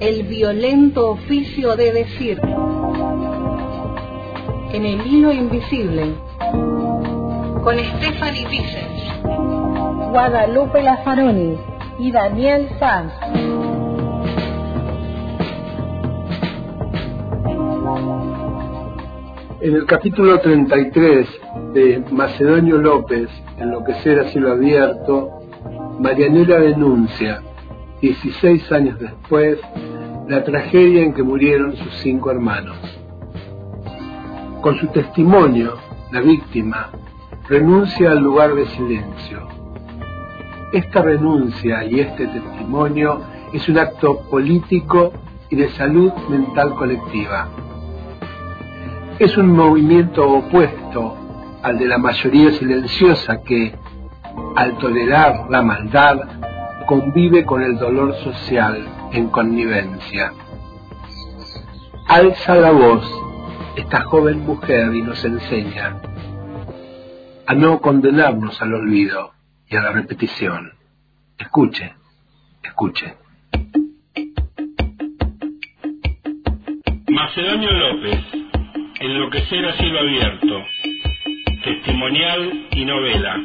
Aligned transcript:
el 0.00 0.22
violento 0.24 1.10
oficio 1.10 1.74
de 1.74 1.92
decir. 1.92 2.40
En 4.72 4.84
el 4.84 5.04
hilo 5.06 5.32
invisible, 5.32 6.14
con 7.64 7.76
Stephanie 7.78 8.46
Vicens, 8.48 10.12
Guadalupe 10.12 10.82
Lazaroni 10.82 11.56
y 11.98 12.12
Daniel 12.12 12.68
Sanz. 12.78 13.12
En 19.60 19.74
el 19.74 19.84
capítulo 19.86 20.38
33 20.38 21.28
de 21.74 22.04
Macedonio 22.12 22.78
López, 22.78 23.28
Enloquecer 23.58 24.20
a 24.20 24.28
cielo 24.28 24.52
abierto, 24.52 25.40
Marianela 25.98 26.60
denuncia, 26.60 27.42
16 28.00 28.70
años 28.70 29.00
después, 29.00 29.58
la 30.28 30.44
tragedia 30.44 31.02
en 31.02 31.14
que 31.14 31.22
murieron 31.22 31.74
sus 31.74 31.90
cinco 32.02 32.30
hermanos. 32.30 32.76
Con 34.60 34.76
su 34.76 34.88
testimonio, 34.88 35.76
la 36.12 36.20
víctima 36.20 36.90
renuncia 37.48 38.10
al 38.10 38.18
lugar 38.18 38.54
de 38.54 38.66
silencio. 38.66 39.48
Esta 40.70 41.00
renuncia 41.00 41.82
y 41.84 42.00
este 42.00 42.26
testimonio 42.26 43.22
es 43.54 43.66
un 43.70 43.78
acto 43.78 44.20
político 44.30 45.12
y 45.48 45.56
de 45.56 45.70
salud 45.70 46.12
mental 46.28 46.74
colectiva. 46.74 47.48
Es 49.18 49.34
un 49.38 49.50
movimiento 49.50 50.30
opuesto 50.30 51.16
al 51.62 51.78
de 51.78 51.86
la 51.86 51.96
mayoría 51.96 52.50
silenciosa 52.52 53.40
que, 53.40 53.74
al 54.56 54.76
tolerar 54.76 55.46
la 55.48 55.62
maldad, 55.62 56.18
convive 56.86 57.46
con 57.46 57.62
el 57.62 57.78
dolor 57.78 58.14
social 58.16 58.97
en 59.12 59.28
connivencia. 59.28 60.32
Alza 62.06 62.54
la 62.54 62.70
voz 62.70 63.04
esta 63.76 64.02
joven 64.02 64.40
mujer 64.40 64.94
y 64.94 65.02
nos 65.02 65.24
enseña 65.24 66.00
a 67.46 67.54
no 67.54 67.80
condenarnos 67.80 68.60
al 68.60 68.74
olvido 68.74 69.32
y 69.68 69.76
a 69.76 69.82
la 69.82 69.92
repetición. 69.92 70.72
Escuche, 71.38 71.94
escuche. 72.62 73.14
Macedonio 77.08 77.72
López, 77.72 78.20
Enloquecer 79.00 79.64
a 79.64 79.76
cielo 79.76 80.00
abierto, 80.00 80.64
testimonial 81.62 82.66
y 82.72 82.84
novela. 82.84 83.36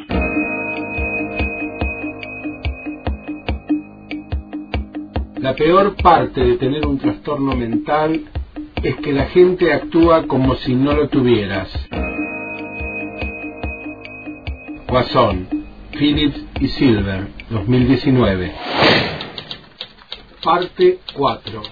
La 5.44 5.54
peor 5.54 5.94
parte 5.96 6.42
de 6.42 6.56
tener 6.56 6.86
un 6.86 6.96
trastorno 6.96 7.54
mental 7.54 8.18
es 8.82 8.96
que 8.96 9.12
la 9.12 9.26
gente 9.26 9.74
actúa 9.74 10.26
como 10.26 10.54
si 10.56 10.74
no 10.74 10.94
lo 10.94 11.08
tuvieras. 11.08 11.68
Guasón, 14.88 15.46
Phillips 15.98 16.46
y 16.60 16.68
Silver, 16.68 17.26
2019. 17.50 18.54
Parte 20.42 21.00
4. 21.12 21.62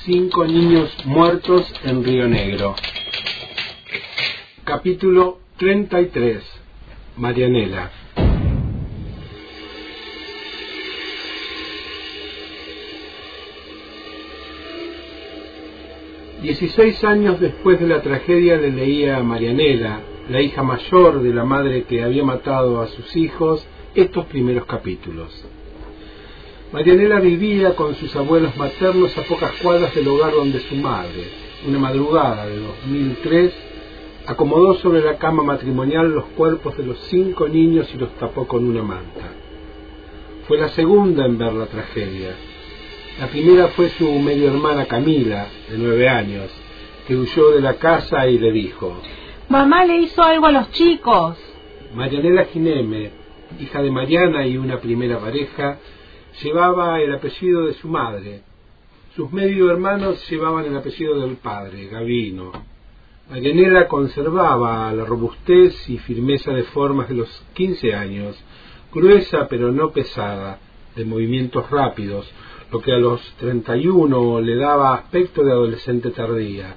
Cinco 0.00 0.44
niños 0.44 0.92
muertos 1.04 1.72
en 1.84 2.02
Río 2.02 2.26
Negro. 2.26 2.74
Capítulo 4.64 5.38
33. 5.58 6.42
Marianela. 7.16 7.92
Dieciséis 16.44 17.02
años 17.04 17.40
después 17.40 17.80
de 17.80 17.88
la 17.88 18.02
tragedia 18.02 18.58
le 18.58 18.70
leía 18.70 19.16
a 19.16 19.22
Marianela, 19.22 20.00
la 20.28 20.42
hija 20.42 20.62
mayor 20.62 21.22
de 21.22 21.32
la 21.32 21.42
madre 21.42 21.84
que 21.84 22.02
había 22.02 22.22
matado 22.22 22.82
a 22.82 22.86
sus 22.88 23.16
hijos, 23.16 23.66
estos 23.94 24.26
primeros 24.26 24.66
capítulos. 24.66 25.32
Marianela 26.70 27.18
vivía 27.20 27.74
con 27.74 27.94
sus 27.94 28.14
abuelos 28.14 28.54
maternos 28.58 29.16
a 29.16 29.22
pocas 29.22 29.52
cuadras 29.62 29.94
del 29.94 30.06
hogar 30.06 30.34
donde 30.34 30.60
su 30.60 30.74
madre, 30.74 31.30
una 31.66 31.78
madrugada 31.78 32.44
de 32.44 32.58
2003, 32.58 33.54
acomodó 34.26 34.74
sobre 34.74 35.00
la 35.00 35.16
cama 35.16 35.42
matrimonial 35.42 36.10
los 36.10 36.26
cuerpos 36.36 36.76
de 36.76 36.84
los 36.84 36.98
cinco 37.08 37.48
niños 37.48 37.90
y 37.94 37.96
los 37.96 38.14
tapó 38.16 38.46
con 38.46 38.68
una 38.68 38.82
manta. 38.82 39.32
Fue 40.46 40.58
la 40.58 40.68
segunda 40.68 41.24
en 41.24 41.38
ver 41.38 41.54
la 41.54 41.66
tragedia. 41.68 42.36
La 43.18 43.28
primera 43.28 43.68
fue 43.68 43.90
su 43.90 44.10
medio 44.18 44.48
hermana 44.48 44.86
Camila, 44.86 45.46
de 45.70 45.78
nueve 45.78 46.08
años, 46.08 46.50
que 47.06 47.14
huyó 47.14 47.52
de 47.52 47.60
la 47.60 47.74
casa 47.74 48.26
y 48.26 48.38
le 48.38 48.50
dijo, 48.50 49.00
Mamá 49.48 49.84
le 49.84 49.98
hizo 49.98 50.20
algo 50.20 50.46
a 50.46 50.52
los 50.52 50.72
chicos. 50.72 51.38
Marianela 51.94 52.46
Gineme, 52.46 53.12
hija 53.60 53.82
de 53.82 53.92
Mariana 53.92 54.44
y 54.48 54.58
una 54.58 54.80
primera 54.80 55.20
pareja, 55.20 55.78
llevaba 56.42 57.00
el 57.00 57.14
apellido 57.14 57.66
de 57.66 57.74
su 57.74 57.86
madre. 57.86 58.42
Sus 59.14 59.32
medio 59.32 59.70
hermanos 59.70 60.28
llevaban 60.28 60.64
el 60.64 60.76
apellido 60.76 61.20
del 61.20 61.36
padre, 61.36 61.86
Gavino. 61.86 62.50
Marianela 63.30 63.86
conservaba 63.86 64.92
la 64.92 65.04
robustez 65.04 65.88
y 65.88 65.98
firmeza 65.98 66.50
de 66.50 66.64
formas 66.64 67.08
de 67.08 67.14
los 67.14 67.44
quince 67.54 67.94
años, 67.94 68.36
gruesa 68.92 69.46
pero 69.48 69.70
no 69.70 69.92
pesada, 69.92 70.58
de 70.96 71.04
movimientos 71.04 71.70
rápidos, 71.70 72.28
lo 72.70 72.80
que 72.80 72.92
a 72.92 72.98
los 72.98 73.20
treinta 73.38 73.76
y 73.76 73.86
uno 73.86 74.40
le 74.40 74.56
daba 74.56 74.94
aspecto 74.94 75.42
de 75.44 75.52
adolescente 75.52 76.10
tardía. 76.10 76.76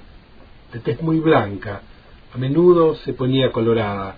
De 0.72 0.80
tez 0.80 1.00
muy 1.02 1.20
blanca, 1.20 1.82
a 2.34 2.38
menudo 2.38 2.94
se 2.96 3.14
ponía 3.14 3.50
colorada. 3.52 4.16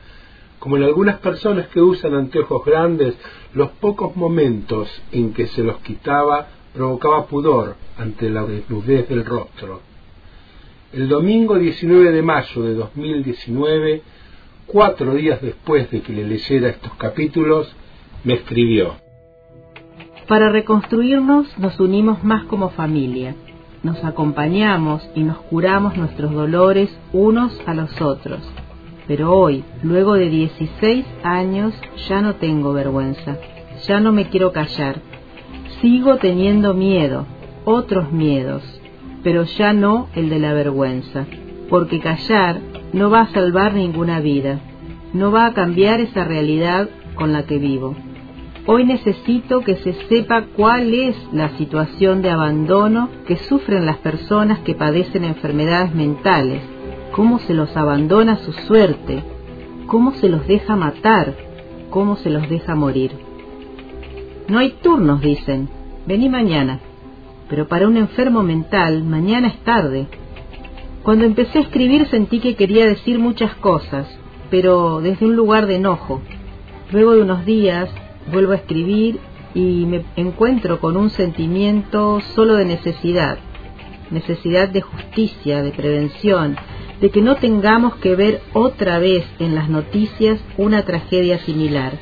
Como 0.58 0.76
en 0.76 0.82
algunas 0.82 1.18
personas 1.20 1.68
que 1.68 1.80
usan 1.80 2.14
anteojos 2.14 2.64
grandes, 2.64 3.16
los 3.54 3.70
pocos 3.70 4.14
momentos 4.16 4.88
en 5.12 5.32
que 5.32 5.46
se 5.46 5.62
los 5.62 5.78
quitaba 5.78 6.48
provocaba 6.74 7.26
pudor 7.26 7.76
ante 7.96 8.28
la 8.28 8.44
desnudez 8.44 9.08
del 9.08 9.24
rostro. 9.24 9.80
El 10.92 11.08
domingo 11.08 11.58
19 11.58 12.10
de 12.10 12.22
mayo 12.22 12.62
de 12.62 12.74
2019, 12.74 14.02
cuatro 14.66 15.14
días 15.14 15.40
después 15.40 15.90
de 15.90 16.02
que 16.02 16.12
le 16.12 16.24
leyera 16.24 16.68
estos 16.68 16.94
capítulos, 16.94 17.72
me 18.24 18.34
escribió. 18.34 19.09
Para 20.30 20.48
reconstruirnos 20.48 21.58
nos 21.58 21.80
unimos 21.80 22.22
más 22.22 22.44
como 22.44 22.68
familia, 22.68 23.34
nos 23.82 24.04
acompañamos 24.04 25.02
y 25.16 25.24
nos 25.24 25.38
curamos 25.38 25.96
nuestros 25.96 26.30
dolores 26.30 26.88
unos 27.12 27.60
a 27.66 27.74
los 27.74 28.00
otros. 28.00 28.38
Pero 29.08 29.34
hoy, 29.34 29.64
luego 29.82 30.14
de 30.14 30.30
16 30.30 31.04
años, 31.24 31.74
ya 32.08 32.22
no 32.22 32.36
tengo 32.36 32.72
vergüenza, 32.72 33.38
ya 33.88 33.98
no 33.98 34.12
me 34.12 34.28
quiero 34.28 34.52
callar. 34.52 35.00
Sigo 35.80 36.18
teniendo 36.18 36.74
miedo, 36.74 37.26
otros 37.64 38.12
miedos, 38.12 38.62
pero 39.24 39.42
ya 39.42 39.72
no 39.72 40.06
el 40.14 40.28
de 40.28 40.38
la 40.38 40.52
vergüenza, 40.52 41.26
porque 41.68 41.98
callar 41.98 42.60
no 42.92 43.10
va 43.10 43.22
a 43.22 43.32
salvar 43.32 43.74
ninguna 43.74 44.20
vida, 44.20 44.60
no 45.12 45.32
va 45.32 45.46
a 45.46 45.54
cambiar 45.54 45.98
esa 45.98 46.22
realidad 46.22 46.88
con 47.16 47.32
la 47.32 47.46
que 47.46 47.58
vivo. 47.58 47.96
Hoy 48.66 48.84
necesito 48.84 49.60
que 49.60 49.76
se 49.76 49.92
sepa 50.08 50.44
cuál 50.56 50.94
es 50.94 51.16
la 51.32 51.50
situación 51.56 52.22
de 52.22 52.30
abandono 52.30 53.08
que 53.26 53.36
sufren 53.36 53.86
las 53.86 53.98
personas 53.98 54.60
que 54.60 54.74
padecen 54.74 55.24
enfermedades 55.24 55.94
mentales, 55.94 56.62
cómo 57.12 57.38
se 57.40 57.54
los 57.54 57.76
abandona 57.76 58.36
su 58.38 58.52
suerte, 58.52 59.22
cómo 59.86 60.12
se 60.12 60.28
los 60.28 60.46
deja 60.46 60.76
matar, 60.76 61.34
cómo 61.90 62.16
se 62.16 62.30
los 62.30 62.48
deja 62.48 62.74
morir. 62.74 63.12
No 64.48 64.58
hay 64.58 64.70
turnos, 64.82 65.20
dicen, 65.20 65.68
vení 66.06 66.28
mañana 66.28 66.80
pero 67.50 67.66
para 67.66 67.88
un 67.88 67.96
enfermo 67.96 68.44
mental 68.44 69.02
mañana 69.02 69.48
es 69.48 69.58
tarde. 69.64 70.06
Cuando 71.02 71.24
empecé 71.24 71.58
a 71.58 71.62
escribir 71.62 72.06
sentí 72.06 72.38
que 72.38 72.54
quería 72.54 72.86
decir 72.86 73.18
muchas 73.18 73.52
cosas, 73.56 74.06
pero 74.50 75.00
desde 75.00 75.26
un 75.26 75.34
lugar 75.34 75.66
de 75.66 75.76
enojo. 75.76 76.22
Luego 76.92 77.12
de 77.12 77.22
unos 77.22 77.44
días 77.44 77.90
vuelvo 78.26 78.52
a 78.52 78.56
escribir 78.56 79.18
y 79.54 79.86
me 79.86 80.04
encuentro 80.16 80.80
con 80.80 80.96
un 80.96 81.10
sentimiento 81.10 82.20
solo 82.34 82.54
de 82.54 82.64
necesidad, 82.64 83.38
necesidad 84.10 84.68
de 84.68 84.80
justicia, 84.80 85.62
de 85.62 85.72
prevención, 85.72 86.56
de 87.00 87.10
que 87.10 87.22
no 87.22 87.36
tengamos 87.36 87.96
que 87.96 88.14
ver 88.14 88.42
otra 88.52 88.98
vez 88.98 89.26
en 89.38 89.54
las 89.54 89.68
noticias 89.68 90.40
una 90.56 90.84
tragedia 90.84 91.38
similar, 91.38 91.92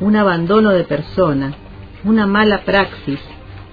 un 0.00 0.16
abandono 0.16 0.70
de 0.70 0.84
persona, 0.84 1.54
una 2.04 2.26
mala 2.26 2.64
praxis, 2.64 3.20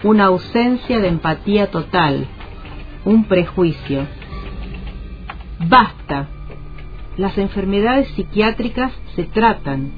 una 0.03 0.25
ausencia 0.25 0.99
de 0.99 1.07
empatía 1.07 1.67
total, 1.67 2.27
un 3.05 3.25
prejuicio. 3.25 4.07
Basta. 5.67 6.27
Las 7.17 7.37
enfermedades 7.37 8.07
psiquiátricas 8.09 8.93
se 9.15 9.23
tratan, 9.23 9.91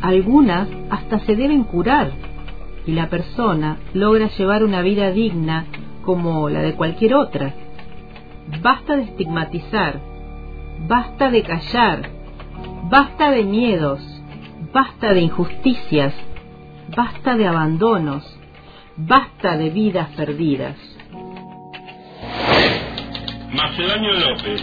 algunas 0.00 0.68
hasta 0.90 1.20
se 1.20 1.36
deben 1.36 1.64
curar, 1.64 2.12
y 2.86 2.92
la 2.92 3.08
persona 3.08 3.78
logra 3.94 4.28
llevar 4.28 4.62
una 4.62 4.82
vida 4.82 5.10
digna 5.10 5.66
como 6.04 6.48
la 6.48 6.60
de 6.60 6.74
cualquier 6.74 7.14
otra. 7.14 7.54
Basta 8.62 8.96
de 8.96 9.04
estigmatizar, 9.04 10.00
basta 10.86 11.30
de 11.30 11.42
callar, 11.42 12.10
basta 12.90 13.30
de 13.30 13.44
miedos, 13.44 14.00
basta 14.72 15.14
de 15.14 15.22
injusticias, 15.22 16.14
basta 16.94 17.36
de 17.36 17.46
abandonos, 17.46 18.38
basta 18.96 19.56
de 19.56 19.70
vidas 19.70 20.10
perdidas. 20.10 20.76
Macedonio 23.52 24.12
López, 24.14 24.62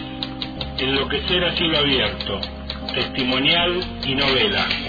Enloquecer 0.77 1.43
a 1.43 1.55
cielo 1.55 1.77
abierto, 1.77 2.39
testimonial 2.93 3.79
y 4.03 4.15
novela. 4.15 4.80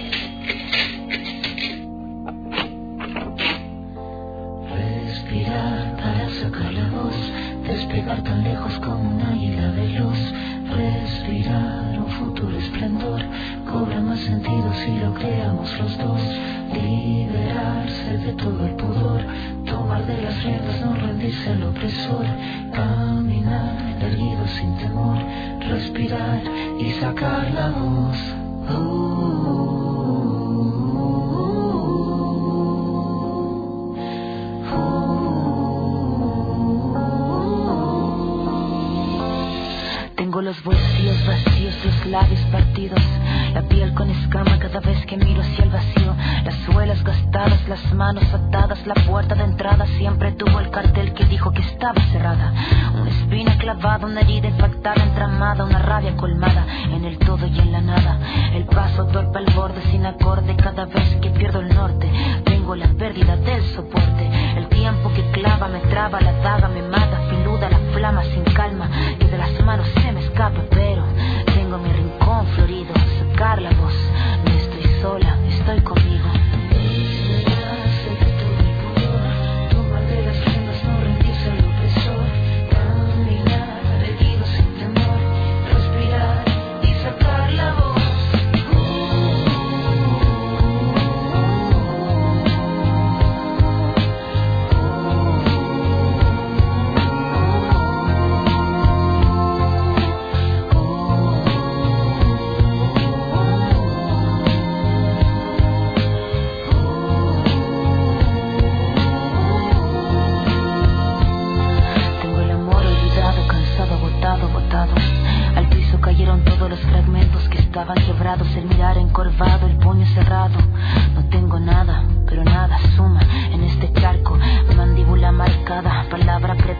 Despegar 8.13 8.23
tan 8.23 8.45
lejos 8.45 8.79
como 8.81 9.11
un 9.11 9.23
águila 9.23 9.71
veloz. 9.73 10.19
Respirar 10.69 11.99
un 11.99 12.09
futuro 12.09 12.57
esplendor, 12.59 13.23
cobra 13.71 14.01
más 14.01 14.21
sentido 14.21 14.73
si 14.85 14.99
lo 14.99 15.13
creamos 15.15 15.79
los 15.79 15.99
dos. 15.99 16.21
Liberarse 16.73 18.19
de 18.19 18.33
todo 18.33 18.67
el 18.67 18.75
pudor, 18.75 19.23
tomar 19.67 20.07
de 20.07 20.23
las 20.23 20.43
riendas, 20.43 20.81
no 20.81 20.95
rendirse 20.95 21.51
al 21.51 21.63
opresor. 21.65 22.27
Caminar 22.73 23.97
erguido 24.01 24.47
sin 24.49 24.77
temor, 24.79 25.19
respirar 25.69 26.43
y 26.79 26.91
sacar 26.93 27.51
la 27.53 27.71
voz. 27.71 28.19
Tengo 28.67 30.32
los 40.53 40.65
bolsillos 40.65 41.27
vacíos, 41.27 41.75
los 41.83 42.07
labios 42.09 42.41
partidos, 42.53 43.01
la 43.55 43.63
piel 43.63 43.95
con 43.95 44.11
escama 44.11 44.59
cada 44.59 44.81
vez 44.81 45.07
que 45.07 45.17
miro 45.17 45.41
hacia 45.41 45.65
el 45.65 45.71
vacío, 45.71 46.15
las 46.45 46.55
suelas 46.67 47.03
gastadas, 47.03 47.67
las 47.69 47.95
manos 47.95 48.25
atadas, 48.35 48.87
la 48.87 48.93
puerta 48.93 49.35
de 49.35 49.45
entrada 49.45 49.87
siempre 49.97 50.33
tuvo 50.33 50.61
el 50.61 50.69
cartel 50.69 51.15
que 51.15 51.25
dijo 51.25 51.53
que 51.53 51.63
estaba 51.63 51.99
cerrada. 52.13 52.53
Una 53.01 53.09
espina 53.09 53.57
clavada, 53.57 54.05
una 54.05 54.21
herida 54.21 54.49
infectada, 54.49 55.03
entramada, 55.03 55.65
una 55.65 55.79
rabia 55.79 56.15
colmada 56.17 56.67
en 56.85 57.07
el 57.07 57.17
todo 57.17 57.47
y 57.47 57.59
en 57.59 57.73
la 57.73 57.81
nada. 57.81 58.19
El 58.53 58.67
paso 58.67 59.07
torpe 59.07 59.39
al 59.39 59.55
borde 59.55 59.81
sin 59.91 60.05
acorde 60.05 60.55
cada 60.57 60.85
vez 60.85 61.17
que 61.23 61.31
pierdo 61.31 61.61
el 61.61 61.75
norte. 61.75 62.11
Tengo 62.45 62.77
la 62.77 62.89
pérdida 62.89 63.37
del 63.37 63.65
soporte, 63.75 64.29
el 64.59 64.69
tiempo 64.69 65.11
que 65.15 65.31
clava 65.31 65.69
me 65.69 65.79
traba, 65.81 66.21
la 66.21 66.33
daga 66.43 66.69
me 66.69 66.83
mata, 66.83 67.23
flama 67.93 68.25
sin 68.25 68.45
calma, 68.55 68.91
que 69.19 69.29
de 69.29 69.39
las 69.39 69.61
manos 69.65 69.87
se 70.01 70.13
me 70.13 70.21
escapa, 70.21 70.63
pero 70.71 71.05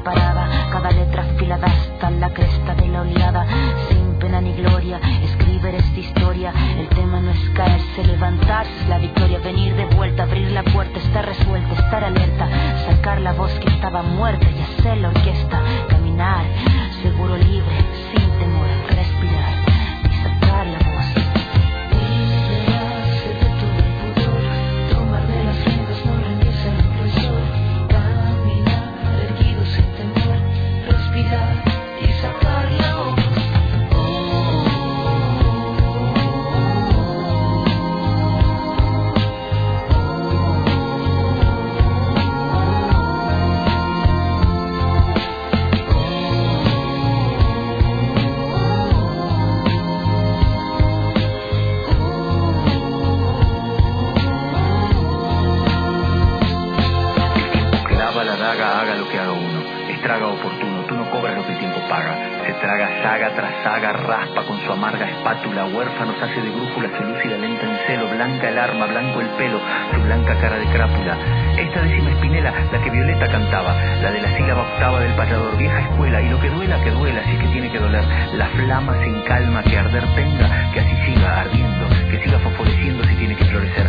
palabra 0.03 0.42
Estraga 60.13 60.31
oportuno, 60.31 60.83
tú 60.85 60.95
no 60.95 61.09
cobras 61.11 61.35
lo 61.39 61.43
que 61.47 61.53
el 61.53 61.59
tiempo 61.59 61.81
paga. 61.89 62.13
Se 62.45 62.53
traga 62.61 63.03
saga 63.03 63.35
tras 63.35 63.65
saga, 63.65 63.93
raspa 63.95 64.43
con 64.43 64.61
su 64.61 64.71
amarga 64.71 65.09
espátula. 65.09 65.65
Huérfanos 65.65 66.21
hace 66.21 66.39
de 66.39 66.51
brújula, 66.51 66.91
se 66.99 67.03
lúcida 67.03 67.39
lenta 67.39 67.65
en 67.65 67.79
celo. 67.87 68.09
Blanca 68.11 68.51
el 68.51 68.59
arma, 68.59 68.85
blanco 68.89 69.23
el 69.23 69.29
pelo, 69.41 69.59
su 69.91 70.03
blanca 70.03 70.39
cara 70.39 70.59
de 70.59 70.67
crápula. 70.67 71.17
Esta 71.57 71.81
décima 71.81 72.11
espinela, 72.11 72.53
la 72.71 72.83
que 72.83 72.91
Violeta 72.91 73.27
cantaba. 73.27 73.73
La 74.03 74.11
de 74.11 74.21
la 74.21 74.37
sílaba 74.37 74.61
octava 74.61 75.01
del 75.01 75.15
payador, 75.17 75.57
vieja 75.57 75.81
escuela. 75.81 76.21
Y 76.21 76.29
lo 76.29 76.39
que 76.41 76.51
duela, 76.51 76.85
que 76.85 76.91
duela, 76.91 77.25
si 77.25 77.39
que 77.39 77.47
tiene 77.47 77.71
que 77.73 77.79
doler. 77.79 78.05
La 78.35 78.49
flama 78.49 78.93
sin 79.03 79.19
calma, 79.23 79.63
que 79.63 79.79
arder 79.79 80.05
tenga, 80.15 80.73
que 80.75 80.81
así 80.81 80.97
siga 81.07 81.41
ardiendo, 81.41 81.89
que 82.11 82.23
siga 82.23 82.39
fosforeciendo 82.39 83.03
si 83.05 83.15
tiene 83.15 83.35
que 83.35 83.47
florecer. 83.47 83.89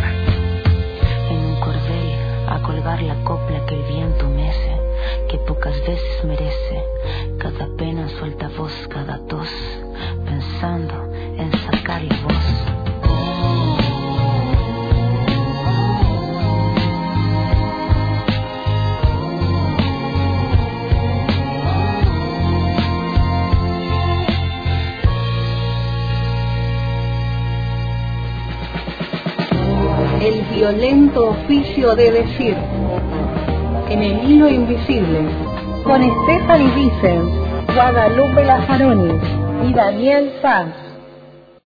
en 1.28 1.44
un 1.44 1.60
cordel 1.60 2.18
a 2.48 2.58
colgar 2.60 3.02
la 3.02 3.14
copla 3.24 3.64
que 3.66 3.74
el 3.74 3.82
viento 3.82 4.28
pocas 5.46 5.78
veces 5.80 6.24
merece. 6.24 6.84
Cada 7.38 7.68
pena 7.76 8.08
suelta 8.08 8.48
voz, 8.56 8.72
cada 8.88 9.18
tos, 9.26 9.48
pensando 10.24 11.12
en 11.36 11.52
sacar 11.52 12.02
la 12.02 12.16
voz. 12.22 12.34
El 30.22 30.40
violento 30.56 31.30
oficio 31.30 31.94
de 31.94 32.10
decir. 32.12 32.73
En 33.94 34.02
el 34.02 34.28
hilo 34.28 34.48
invisible. 34.48 35.20
Con 35.84 36.02
Stephanie 36.02 36.74
Vicens, 36.74 37.32
Guadalupe 37.76 38.44
Lazaroni 38.44 39.20
y 39.68 39.72
Daniel 39.72 40.32
Sanz. 40.42 40.83